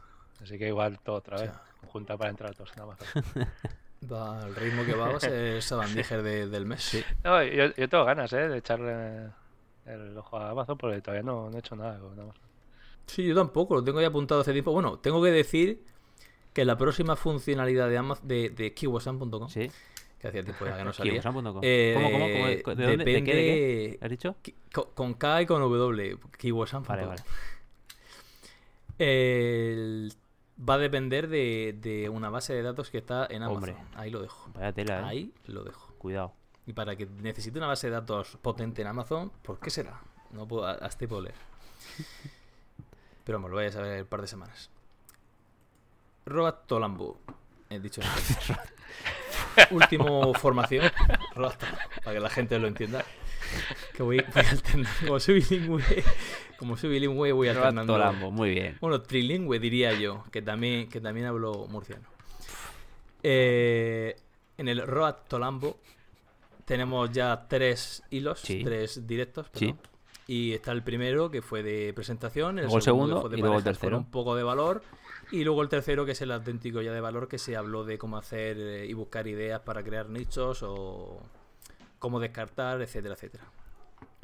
[0.42, 1.50] Así que igual todo otra O vez.
[1.50, 3.06] sea, Junta para entrar todos en Amazon.
[4.10, 7.04] va al ritmo que va, va a ser Sabandiger de- del mes.
[7.24, 8.48] No, yo, yo tengo ganas, ¿eh?
[8.48, 9.30] De echarle
[9.86, 12.42] el ojo a Amazon porque todavía no, no he hecho nada con Amazon.
[13.06, 14.72] Sí, yo tampoco, lo tengo ya apuntado hace tiempo.
[14.72, 15.84] Bueno, tengo que decir
[16.52, 19.70] que la próxima funcionalidad de, Amazon, de, de Kiwasan.com, Sí.
[20.20, 21.20] que hacía tiempo ya que no salía,
[21.62, 22.46] eh, ¿Cómo, cómo, cómo?
[22.46, 22.86] ¿De dónde?
[22.86, 23.24] ¿De depende...
[23.24, 23.36] qué?
[23.36, 23.98] ¿De qué?
[24.00, 24.36] ¿Has dicho?
[24.94, 26.88] Con K y con W, Kiwasan.com.
[26.88, 27.22] Vale, vale.
[28.98, 30.12] El-
[30.56, 33.70] Va a depender de, de una base de datos que está en Amazon.
[33.70, 33.76] Hombre.
[33.96, 34.50] Ahí lo dejo.
[34.54, 35.04] Vaya tela, ¿eh?
[35.04, 35.92] Ahí lo dejo.
[35.98, 36.32] Cuidado.
[36.66, 40.00] Y para que necesite una base de datos potente en Amazon, ¿por qué será?
[40.30, 41.34] No puedo, hasta ahí puedo leer.
[43.24, 44.70] Pero me lo voy a saber en un par de semanas.
[46.26, 47.18] Robert Tolambo.
[47.68, 48.00] He dicho.
[49.70, 50.90] Último formación.
[51.34, 53.04] Robert Tolambo, para que la gente lo entienda.
[53.94, 54.90] Que voy, voy alternando.
[55.06, 56.04] Como soy bilingüe,
[56.58, 57.92] como soy bilingüe voy alternando.
[57.92, 58.76] Tolambo, muy bien.
[58.80, 62.06] Bueno, trilingüe diría yo, que también, que también hablo murciano.
[63.22, 64.16] Eh,
[64.58, 65.78] en el Road Tolambo
[66.64, 68.62] tenemos ya tres hilos, Sí.
[68.64, 69.46] tres directos.
[69.54, 69.74] Sí.
[70.26, 73.58] Y está el primero que fue de presentación, el Luego segundo, segundo de y luego
[73.58, 73.98] el tercero.
[73.98, 74.82] un poco de valor
[75.30, 77.98] y luego el tercero que es el auténtico ya de valor que se habló de
[77.98, 81.20] cómo hacer eh, y buscar ideas para crear nichos o
[81.98, 83.44] cómo descartar, etcétera, etcétera.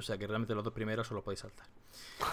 [0.00, 1.66] O sea que realmente los dos primeros os los podéis saltar.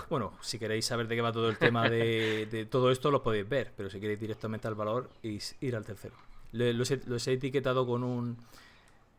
[0.09, 3.21] Bueno, si queréis saber de qué va todo el tema de, de todo esto, los
[3.21, 6.15] podéis ver, pero si queréis directamente al valor, ir al tercero.
[6.51, 8.37] Los, he, los he etiquetado con un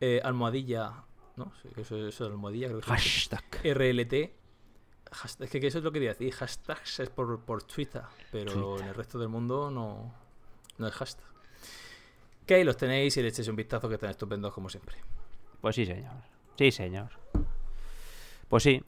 [0.01, 1.03] eh, almohadilla,
[1.35, 1.51] ¿no?
[1.75, 2.87] Eso, eso es almohadilla, creo que.
[2.87, 3.43] Hashtag.
[3.63, 4.31] RLT.
[5.11, 6.33] Hashtag, es que eso es lo que quería decir.
[6.33, 10.13] Hashtags es por, por Twitter, pero en el resto del mundo no,
[10.77, 11.25] no es hashtag.
[12.45, 14.95] Que ahí los tenéis y le echéis un vistazo que están estupendos como siempre.
[15.61, 16.13] Pues sí, señor.
[16.57, 17.09] Sí, señor.
[18.49, 18.83] Pues sí.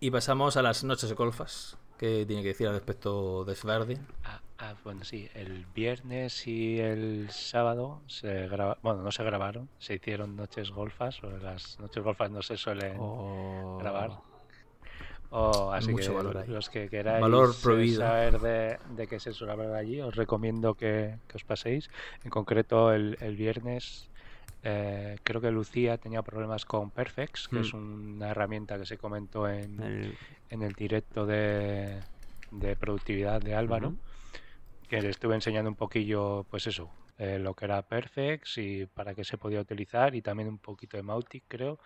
[0.00, 1.76] Y pasamos a las noches de golfas.
[1.98, 4.06] ¿Qué tiene que decir al respecto de Sverdin?
[4.24, 8.78] Ah, ah, bueno, sí, el viernes y el sábado se graba...
[8.82, 12.96] bueno, no se grabaron, se hicieron noches golfas, o las noches golfas no se suelen
[13.00, 13.78] Oh.
[13.80, 14.12] grabar.
[15.30, 16.48] Oh, así Mucho que valor ahí.
[16.48, 18.00] los que queráis Valor prohibido.
[18.00, 21.90] saber de, de qué se suele hablar allí, os recomiendo que, que os paséis.
[22.24, 24.07] En concreto, el, el viernes
[24.62, 29.48] eh, creo que Lucía tenía problemas con Perfex, que es una herramienta que se comentó
[29.48, 30.18] en, El-
[30.50, 32.02] en el directo de,
[32.50, 33.94] de productividad de Álvaro,
[34.88, 39.14] que le estuve enseñando un poquillo, pues eso, eh, lo que era Perfex y para
[39.14, 41.78] qué se podía utilizar y también un poquito de Mautic, creo.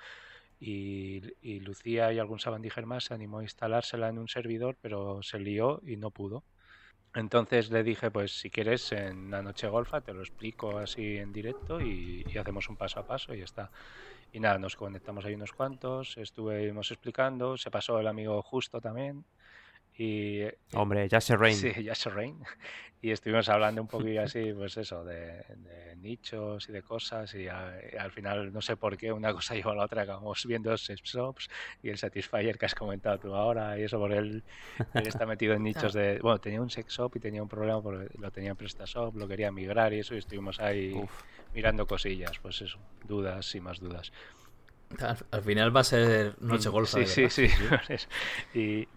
[0.60, 5.22] Y, y Lucía y algún sabandíger más se animó a instalársela en un servidor, pero
[5.22, 6.44] se lió y no pudo.
[7.14, 11.32] Entonces le dije, pues si quieres en la noche golfa te lo explico así en
[11.32, 13.70] directo y, hacemos un paso a paso y ya está.
[14.32, 19.26] Y nada, nos conectamos ahí unos cuantos, estuvimos explicando, se pasó el amigo justo también.
[19.98, 20.42] Y
[20.74, 21.54] Hombre, Just Rain.
[21.56, 22.38] Sí, Just Rain.
[23.04, 27.34] Y estuvimos hablando un poquillo así, pues eso, de, de nichos y de cosas.
[27.34, 30.02] Y, a- y al final, no sé por qué, una cosa llevó a la otra.
[30.02, 31.50] Acabamos viendo sex shops
[31.82, 33.76] y el Satisfyer que has comentado tú ahora.
[33.76, 34.44] Y eso, por él,
[34.94, 36.20] él está metido en nichos de.
[36.20, 39.26] Bueno, tenía un sex shop y tenía un problema porque lo tenía en PrestaShop, lo
[39.26, 40.14] quería migrar y eso.
[40.14, 41.10] Y estuvimos ahí Uf.
[41.54, 44.12] mirando cosillas, pues eso, dudas y más dudas.
[45.00, 47.04] Al, al final va a ser noche Mm, golfa.
[47.04, 47.82] Sí, sí, verdad.
[48.52, 48.58] sí.
[48.60, 48.88] y,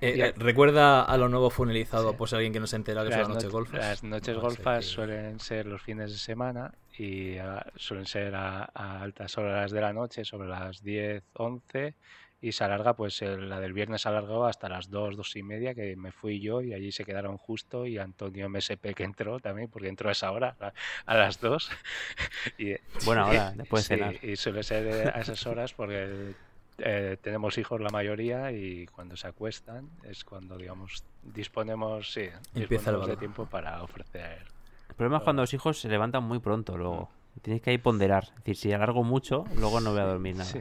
[0.00, 2.16] Eh, eh, recuerda a lo nuevo funelizado, Sí.
[2.16, 3.80] por si alguien que no se entera que son Las, las noches noche- golfas.
[3.80, 8.34] las noches No sé golfas suelen ser los fines de semana y ah, suelen ser
[8.34, 11.94] a, a altas horas de la noche, sobre las 10, 11
[12.40, 15.42] y se alarga, pues el- la del viernes se alargó hasta las 2, 2 y
[15.42, 19.40] media que me fui yo y allí se quedaron justo y Antonio MSP que entró
[19.40, 20.72] también porque entró a esa hora, a,
[21.06, 21.70] a las 2
[22.58, 24.24] y, Buena hora, después de Sí, cenar.
[24.24, 26.34] y suele ser a esas horas porque
[26.78, 32.22] eh, tenemos hijos la mayoría y cuando se acuestan es cuando, digamos, disponemos, sí,
[32.54, 34.44] Empieza el disponemos de tiempo para ofrecer.
[34.88, 37.10] El problema es cuando los hijos se levantan muy pronto luego.
[37.42, 38.24] Tienes que ahí ponderar.
[38.24, 40.50] Es decir, si alargo mucho, luego no voy a dormir nada.
[40.50, 40.60] Sí.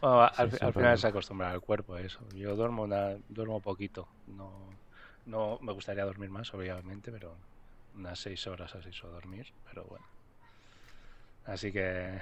[0.00, 0.72] Bueno, a- Sí, al, al problema.
[0.72, 2.20] final se acostumbra el cuerpo a eso.
[2.34, 4.08] Yo duermo, una, duermo poquito.
[4.26, 4.68] No,
[5.26, 7.36] no me gustaría dormir más, obviamente, pero
[7.94, 10.06] unas seis horas así suelo dormir, pero bueno.
[11.48, 12.20] Así que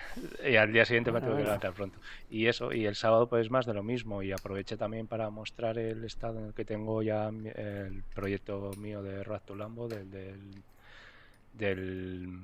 [0.48, 1.98] y al día siguiente me tengo que levantar pronto.
[2.30, 4.22] Y eso, y el sábado pues más de lo mismo.
[4.22, 9.02] Y aproveché también para mostrar el estado en el que tengo ya el proyecto mío
[9.02, 10.62] de Road to Lambo, del, del,
[11.54, 12.38] del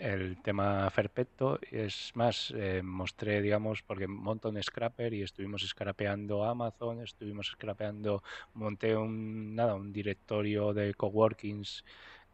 [0.00, 1.58] el tema Ferpetto.
[1.70, 8.22] Es más, eh, mostré, digamos, porque monto un scrapper y estuvimos scrapeando Amazon, estuvimos scrapeando,
[8.52, 11.84] monté un, nada, un directorio de coworkings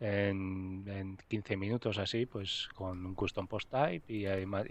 [0.00, 4.26] en, en 15 minutos así, pues con un custom post type y,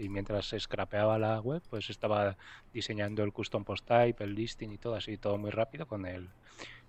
[0.08, 2.36] mientras se scrapeaba la web, pues estaba
[2.72, 6.28] diseñando el custom post type, el listing y todo así, todo muy rápido con el,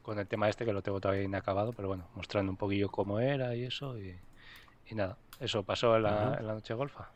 [0.03, 3.19] con el tema este que lo tengo todavía inacabado, pero bueno, mostrando un poquillo cómo
[3.19, 4.15] era y eso y,
[4.89, 6.39] y nada, eso pasó en la, Ajá.
[6.39, 7.09] en la noche golfa.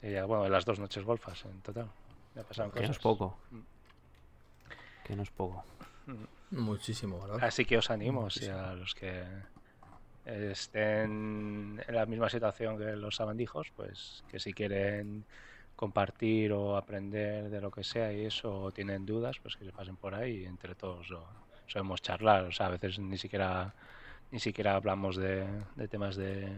[0.00, 1.90] Y ya, bueno, en las dos noches golfas en total.
[2.46, 3.36] Pasaron Que no es poco.
[3.50, 3.58] Mm.
[5.04, 5.64] Que no es poco.
[6.52, 7.44] Muchísimo valor.
[7.44, 9.24] Así que os animo, si a los que
[10.28, 15.24] estén en la misma situación que los sabandijos, pues que si quieren
[15.74, 19.72] compartir o aprender de lo que sea y eso, o tienen dudas, pues que se
[19.72, 21.24] pasen por ahí entre todos lo
[21.66, 22.44] sabemos charlar.
[22.44, 23.74] O sea, a veces ni siquiera
[24.30, 25.46] ni siquiera hablamos de,
[25.90, 26.48] temas de,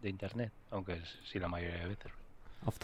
[0.00, 2.12] de internet, aunque sí la mayoría de veces.
[2.64, 2.78] Off.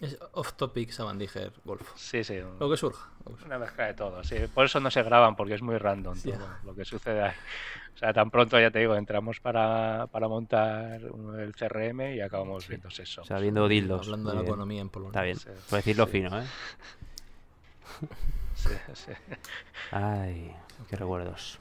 [0.00, 1.92] Es off topic Sabandiger Golf.
[1.94, 3.10] Sí, sí, Lo que surja.
[3.24, 3.46] lo que surja.
[3.46, 4.36] Una mezcla de todo, sí.
[4.52, 6.32] Por eso no se graban, porque es muy random Sí.
[6.32, 7.32] todo lo que sucede ahí.
[7.94, 12.66] O sea, tan pronto, ya te digo, entramos para, para montar el CRM y acabamos
[12.66, 13.22] viendo eso.
[13.22, 14.06] O sea, viendo dildos.
[14.08, 14.52] Hablando de la bien.
[14.52, 15.10] economía en Polonia.
[15.10, 15.36] Está bien.
[15.38, 15.48] Sí.
[15.70, 16.10] Por decirlo Sí.
[16.12, 16.44] fino, ¿eh?
[18.54, 19.12] Sí, sí.
[19.92, 20.52] Ay,
[20.88, 21.58] qué recuerdos.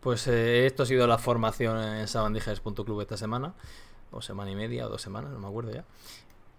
[0.00, 3.54] Pues eh, esto ha sido la formación en sabandijas.club esta semana,
[4.10, 5.84] o semana y media, o dos semanas, no me acuerdo ya.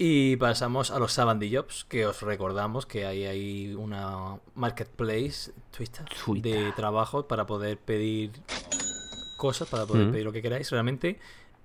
[0.05, 6.03] Y pasamos a los Sabandy Jobs, que os recordamos que hay ahí una marketplace Twitter,
[6.25, 6.65] Twitter.
[6.65, 8.31] de trabajo para poder pedir
[9.37, 10.11] cosas, para poder Mm.
[10.11, 10.69] pedir lo que queráis.
[10.71, 11.19] Realmente,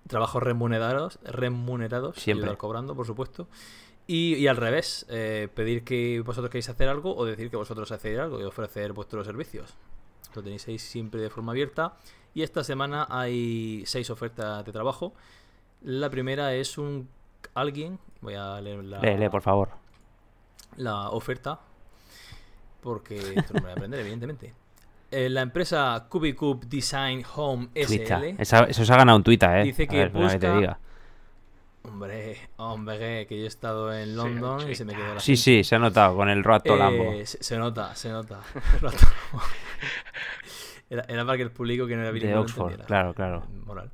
[0.07, 2.45] trabajos remunerados, remunerados, Siempre.
[2.45, 3.49] ayudar cobrando, por supuesto.
[4.07, 7.91] Y, y al revés, eh, pedir que vosotros queréis hacer algo o decir que vosotros
[7.91, 9.75] hacéis algo y ofrecer vuestros servicios.
[10.37, 11.97] Lo tenéis ahí siempre de forma abierta.
[12.35, 15.13] Y esta semana hay seis ofertas de trabajo.
[15.83, 17.09] La primera es un
[17.55, 17.99] alguien.
[18.21, 19.71] Voy a leer la, Lee, lee, por favor.
[20.77, 21.61] la oferta.
[22.81, 24.55] Porque esto no me voy a aprender, evidentemente.
[25.11, 27.69] Eh, la empresa Cubicube Design Home.
[27.75, 28.37] SL.
[28.41, 29.65] Esa- eso se ha ganado un Twitter, ¿eh?
[29.65, 30.79] Dice A que ver, una vez te busca- diga.
[31.85, 34.73] Hombre, hombre, que yo he estado en London sí.
[34.73, 37.05] y se me quedó la Sí, sí, se ha notado con el rato Lambo.
[37.13, 38.41] Eh, se, se nota, se nota.
[40.91, 43.47] era, era para que el público que no era bilingüe De Oxford, claro, claro.
[43.65, 43.91] Moral.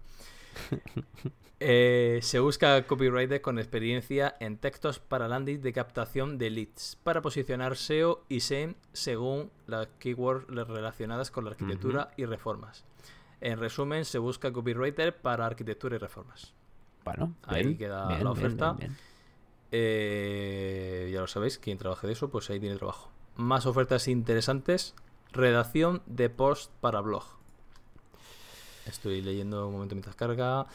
[1.60, 7.22] Eh, se busca copywriter con experiencia en textos para landing de captación de leads para
[7.22, 12.84] posicionar SEO y SEM según las keywords relacionadas con la arquitectura y reformas.
[13.40, 16.52] En resumen, se busca copywriter para arquitectura y reformas.
[17.04, 18.72] Bueno, Ahí bien, queda bien, la oferta.
[18.72, 18.96] bien.
[19.70, 23.10] Eh, ya lo sabéis, quien trabaje de eso, pues ahí tiene trabajo.
[23.36, 24.94] Más ofertas interesantes.
[25.32, 27.24] Redacción de post para blog.
[28.86, 30.66] Estoy leyendo un momento mientras carga.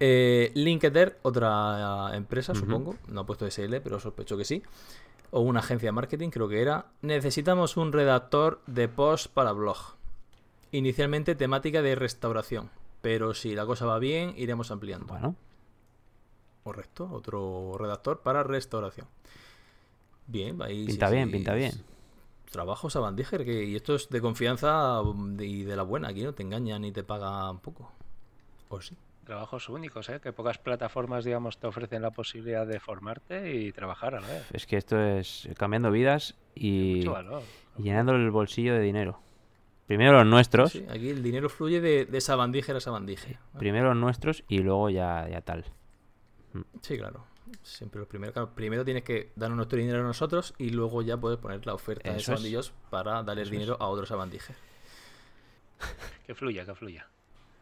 [0.00, 2.96] Eh, LinkedIn, otra empresa, supongo.
[3.08, 4.62] No ha puesto SL, pero sospecho que sí.
[5.30, 6.86] O una agencia de marketing, creo que era.
[7.02, 9.76] Necesitamos un redactor de post para blog.
[10.72, 12.70] Inicialmente temática de restauración.
[13.00, 15.06] Pero si la cosa va bien, iremos ampliando.
[15.06, 15.34] Bueno,
[16.64, 19.06] Correcto, otro redactor para restauración.
[20.26, 21.72] Bien, ahí sí, pinta bien, sí, pinta bien.
[22.50, 22.88] Trabajo
[23.44, 26.82] que y esto es de confianza de- y de la buena, aquí no te engañan
[26.82, 27.92] ni te pagan poco.
[28.68, 28.96] ¿O sí?
[29.26, 30.20] Trabajos únicos, ¿eh?
[30.20, 34.46] Que pocas plataformas, digamos, te ofrecen la posibilidad de formarte y trabajar a la vez.
[34.52, 37.04] Es que esto es cambiando vidas y,
[37.76, 39.18] llenando el bolsillo de dinero.
[39.88, 42.78] Primero los nuestros, Sí, aquí el dinero fluye de, de a Sabandiger.
[43.58, 45.64] primero los nuestros y luego ya, ya tal.
[46.80, 47.24] Sí, claro.
[47.62, 51.16] Siempre lo primero, claro, primero tienes que darnos nuestro dinero a nosotros y luego ya
[51.16, 52.38] puedes poner la oferta de Eso es.
[52.38, 53.50] Sabandillos para darle el es.
[53.52, 54.54] dinero a otro Sabandiger.
[56.26, 57.08] Que fluya, que fluya.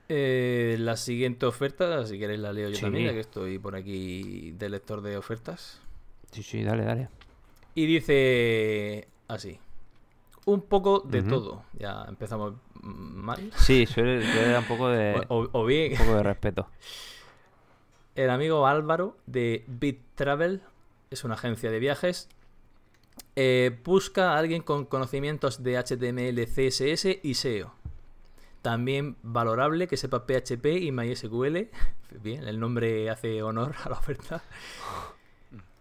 [0.08, 2.82] Eh, la siguiente oferta, si queréis la leo yo Sí.
[2.82, 5.80] también, ya que estoy por aquí de lector de ofertas.
[6.32, 7.08] Sí, sí, dale, dale.
[7.74, 9.58] Y dice así.
[10.46, 11.64] Un poco de todo.
[11.78, 13.50] Ya empezamos mal.
[13.56, 16.68] Sí, suele, suele dar un poco de, O, o bien, un poco de respeto.
[18.14, 20.60] el amigo Álvaro de Bit Travel,
[21.10, 22.28] es una agencia de viajes,
[23.36, 27.72] eh, busca a alguien con conocimientos de HTML, CSS y SEO.
[28.64, 31.68] También valorable que sepa PHP y MySQL.
[32.22, 34.42] Bien, el nombre hace honor a la oferta.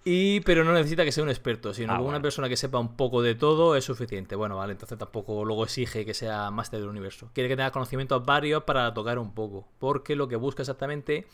[0.03, 2.21] Y, pero no necesita que sea un experto, sino Ah, que una bueno.
[2.21, 4.35] persona que sepa un poco de todo es suficiente.
[4.35, 7.29] Bueno, vale, entonces tampoco luego exige que sea máster del universo.
[7.33, 9.65] Quiere que tenga conocimientos varios para tocar un poco.
[9.79, 11.25] Porque lo que busca exactamente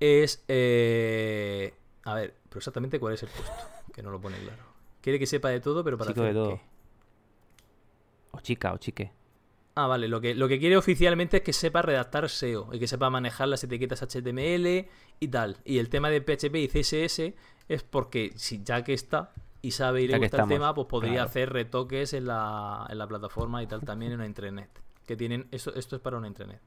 [0.00, 0.42] es.
[0.48, 3.52] eh, A ver, pero exactamente cuál es el puesto.
[3.94, 4.64] Que no lo pone claro.
[5.00, 6.56] Quiere que sepa de todo, pero para Chico de hacer todo.
[6.56, 6.60] qué?
[8.32, 9.12] O chica, o chique.
[9.78, 12.88] Ah, vale, lo que, lo que quiere oficialmente es que sepa redactar SEO y que
[12.88, 14.88] sepa manejar las etiquetas HTML
[15.20, 15.58] y tal.
[15.66, 17.34] Y el tema de PHP y CSS
[17.68, 21.28] es porque si ya que está y sabe que gusta el tema, pues podría claro.
[21.28, 24.70] hacer retoques en la, en la plataforma y tal también en una intranet.
[25.06, 26.60] Que tienen, esto, esto es para una intranet.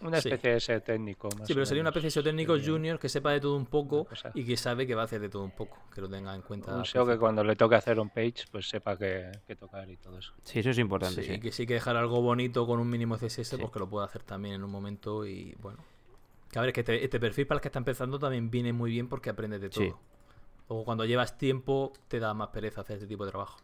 [0.00, 0.28] Una Sí.
[0.28, 1.28] especie de ese técnico.
[1.38, 3.64] Más Sí, pero sería una especie de técnico Sería junior que sepa de todo un
[3.66, 5.78] poco y que sabe que va a hacer de todo un poco.
[5.94, 6.76] Que lo tenga en cuenta.
[6.76, 9.96] Un SEO que cuando le toque hacer un page, pues sepa qué qué tocar y
[9.96, 10.32] todo eso.
[10.42, 11.40] Sí, eso es importante, Sí, sí.
[11.40, 13.56] que sí que dejar algo bonito con un mínimo CSS, Sí.
[13.56, 15.78] pues que lo pueda hacer también en un momento y bueno.
[16.50, 18.72] Que a ver, es que este, este perfil para el que está empezando también viene
[18.72, 19.84] muy bien porque aprendes de todo.
[19.84, 19.92] Sí.
[20.68, 23.58] O cuando llevas tiempo te da más pereza hacer este tipo de trabajo.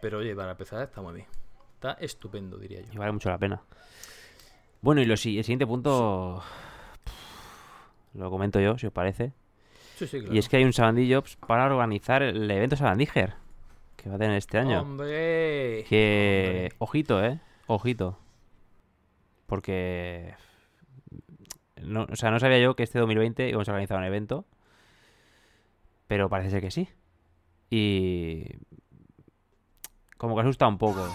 [0.00, 1.26] Pero oye, para empezar está muy bien.
[1.74, 2.92] Está estupendo, diría yo.
[2.92, 3.62] Y vale mucho la pena.
[4.80, 6.42] Bueno, y lo, si- el siguiente punto
[8.14, 9.32] lo comento yo, si os parece.
[9.96, 10.34] Sí, sí, claro.
[10.34, 13.34] Y es que hay un Sabandí Jobs para organizar el evento Sabandíger
[13.96, 14.80] que va a tener este año.
[14.82, 15.84] ¡Hombre!
[15.88, 16.76] Que, Hombre.
[16.78, 18.18] ojito, eh, ojito.
[19.46, 20.34] Porque,
[21.82, 24.44] no, o sea, no sabía yo que este 2020 íbamos a organizar un evento,
[26.06, 26.88] pero parece ser que sí.
[27.70, 28.44] Y
[30.16, 31.08] como que asusta un poco.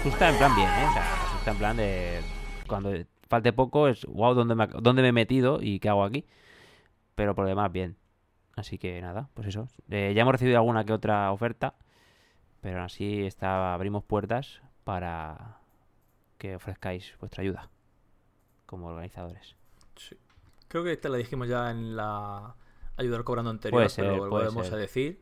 [0.00, 0.86] Asusta en plan bien, ¿eh?
[0.88, 1.04] O sea,
[1.50, 2.20] en plan de
[2.66, 2.92] cuando
[3.28, 6.24] falte poco es, wow, ¿dónde me, ¿dónde me he metido y qué hago aquí?
[7.14, 7.96] Pero por lo demás, bien.
[8.56, 9.68] Así que nada, pues eso.
[9.90, 11.74] Eh, ya hemos recibido alguna que otra oferta,
[12.60, 15.58] pero así está, abrimos puertas para
[16.38, 17.70] que ofrezcáis vuestra ayuda
[18.64, 19.56] como organizadores.
[19.96, 20.16] Sí.
[20.68, 22.54] Creo que esta la dijimos ya en la
[22.96, 25.20] ayudar cobrando anterior, ser, pero volvemos a decir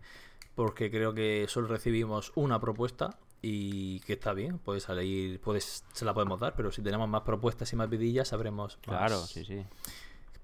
[0.54, 6.04] porque creo que solo recibimos una propuesta y que está bien, puede salir, puedes, se
[6.04, 9.44] la podemos dar, pero si tenemos más propuestas y más vidillas sabremos más Claro, sí,
[9.44, 9.64] sí.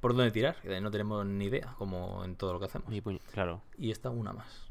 [0.01, 2.89] por dónde tirar, que no tenemos ni idea, como en todo lo que hacemos.
[3.03, 3.63] Puño- claro.
[3.79, 4.67] Y esta una más.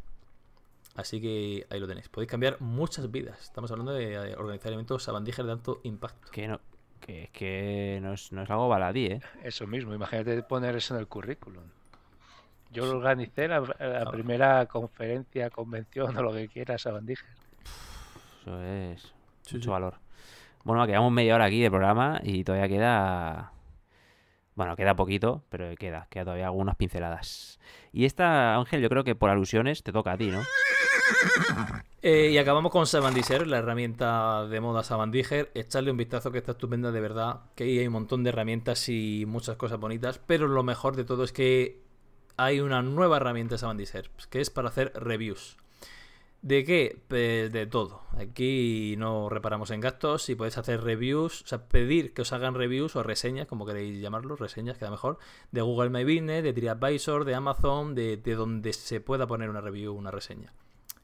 [0.95, 2.09] Así que ahí lo tenéis.
[2.09, 3.39] Podéis cambiar muchas vidas.
[3.41, 6.29] Estamos hablando de organizar eventos sabandíger de alto impacto.
[6.31, 6.59] Que no,
[6.99, 9.21] que es que no es, no es algo baladí, ¿eh?
[9.43, 11.63] Eso mismo, imagínate poner eso en el currículum.
[12.71, 14.11] Yo organicé la, la Ah.
[14.11, 17.27] primera conferencia, convención o lo que quieras a Bandíger.
[18.49, 19.69] Eso es Sí, mucho sí.
[19.69, 19.95] valor.
[20.63, 23.51] Bueno, quedamos media hora aquí de programa y todavía queda.
[24.55, 27.59] Bueno, queda poquito, pero queda, queda todavía algunas pinceladas.
[27.93, 30.41] Y esta, Ángel, yo creo que por alusiones te toca a ti, ¿no?
[32.01, 35.51] Eh, y acabamos con Sabandiser, la herramienta de moda Sabandiger.
[35.53, 37.41] Echarle un vistazo que está estupenda de verdad.
[37.55, 40.19] Que ahí hay un montón de herramientas y muchas cosas bonitas.
[40.25, 41.81] Pero lo mejor de todo es que
[42.37, 45.57] hay una nueva herramienta de Sabandiser, que es para hacer reviews.
[46.41, 47.01] ¿De qué?
[47.09, 48.01] Pues de todo.
[48.17, 52.55] Aquí no reparamos en gastos y podéis hacer reviews, o sea, pedir que os hagan
[52.55, 55.19] reviews o reseñas, como queréis llamarlo, reseñas queda mejor,
[55.51, 59.59] de Google My Business, de TripAdvisor, de Amazon, de, de donde se pueda poner una
[59.59, 60.53] review, una reseña.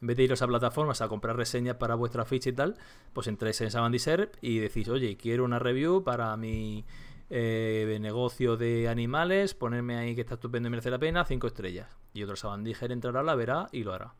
[0.01, 2.75] En vez de iros a plataformas a comprar reseñas para vuestra ficha y tal,
[3.11, 6.85] pues entráis en Sabandiser y decís, oye, quiero una review para mi
[7.29, 11.89] eh, negocio de animales, ponerme ahí que está estupendo y merece la pena, cinco estrellas.
[12.13, 14.13] Y otro Sabandiger entrará, la verá y lo hará.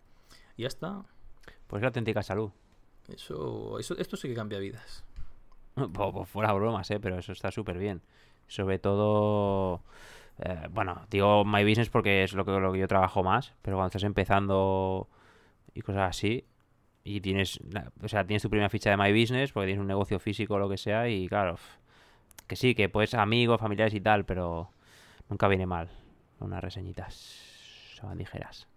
[0.57, 1.03] Y ya está.
[1.67, 2.51] Pues es la auténtica salud.
[3.07, 5.03] Eso, eso, esto sí que cambia vidas.
[5.75, 6.99] Pues, pues fuera bromas, ¿eh?
[7.01, 8.01] Pero eso está súper bien.
[8.47, 9.81] Sobre todo...
[10.39, 13.75] eh, bueno, digo My Business porque es lo que, lo que yo trabajo más, pero
[13.77, 15.09] cuando estás empezando
[15.73, 16.45] y cosas así,
[17.03, 17.59] y tienes,
[18.01, 20.59] o sea, tienes tu primera ficha de My Business porque tienes un negocio físico o
[20.59, 21.57] lo que sea, y claro,
[22.47, 24.69] que sí, que puedes amigos, familiares y tal, pero
[25.29, 25.89] nunca viene mal
[26.39, 27.95] unas reseñitas.
[28.01, 28.74] Ya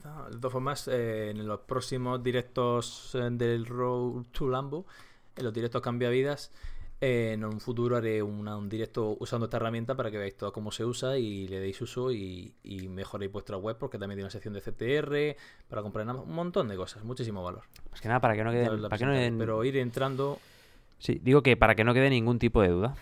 [0.00, 0.28] está.
[0.30, 4.86] De todas formas, eh, en los próximos directos eh, del Road to Lambo,
[5.36, 6.50] en los directos cambia vidas,
[7.00, 10.52] eh, en un futuro haré una- un directo usando esta herramienta para que veáis todo
[10.52, 14.24] cómo se usa y le deis uso y, y mejoréis vuestra web porque también tiene
[14.24, 15.36] una sección de CTR
[15.68, 17.62] para comprar un montón de cosas, muchísimo valor.
[17.90, 18.50] Más que nada para que no
[18.88, 20.38] para que no Pero ir entrando,
[20.98, 22.94] Sí, digo que para que no quede ningún tipo de duda.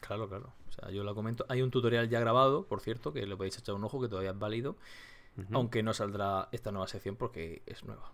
[0.00, 0.52] claro, claro.
[0.68, 1.46] O sea, yo la comento.
[1.48, 4.30] Hay un tutorial ya grabado, por cierto, que le podéis echar un ojo que todavía
[4.32, 4.76] es válido.
[5.52, 8.12] Aunque no saldrá esta nueva sección porque es nueva.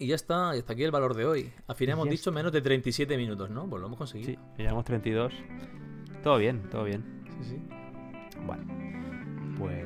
[0.00, 1.52] Y ya está, y hasta aquí el valor de hoy.
[1.66, 3.68] Al final hemos dicho menos de 37 minutos, ¿no?
[3.68, 4.30] Pues lo hemos conseguido.
[4.30, 5.34] Sí, llevamos 32.
[6.22, 7.24] Todo bien, todo bien.
[7.40, 7.62] Sí, sí.
[8.46, 8.64] Bueno,
[9.58, 9.84] pues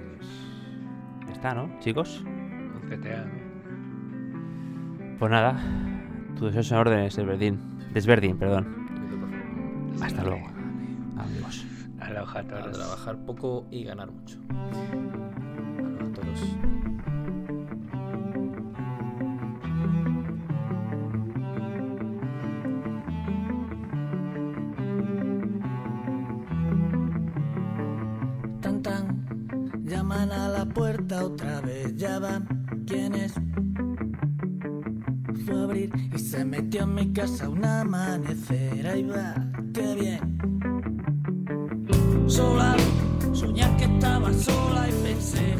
[1.27, 2.21] ya está, ¿no, chicos?
[2.21, 3.53] Un CTA, ¿no?
[5.19, 5.59] Pues nada,
[6.37, 7.79] tus deseos en órdenes, Desverdín.
[7.95, 9.97] Desverdín, perdón.
[10.03, 10.47] Hasta luego,
[11.17, 11.65] amigos.
[12.03, 12.73] Aloha a A todos.
[12.79, 14.39] trabajar poco y ganar mucho.
[14.51, 16.41] Aloha a todos.
[28.61, 29.05] Tan tan,
[29.85, 32.47] llaman a la puerta otra vez, ya van.
[32.87, 33.33] ¿Quién es?
[35.45, 38.87] Fue a abrir y se metió en mi casa un amanecer.
[38.87, 39.35] Ahí va,
[39.75, 40.52] qué bien.
[42.33, 42.75] Sola,
[43.35, 45.52] soñar que estaba sola y pensé,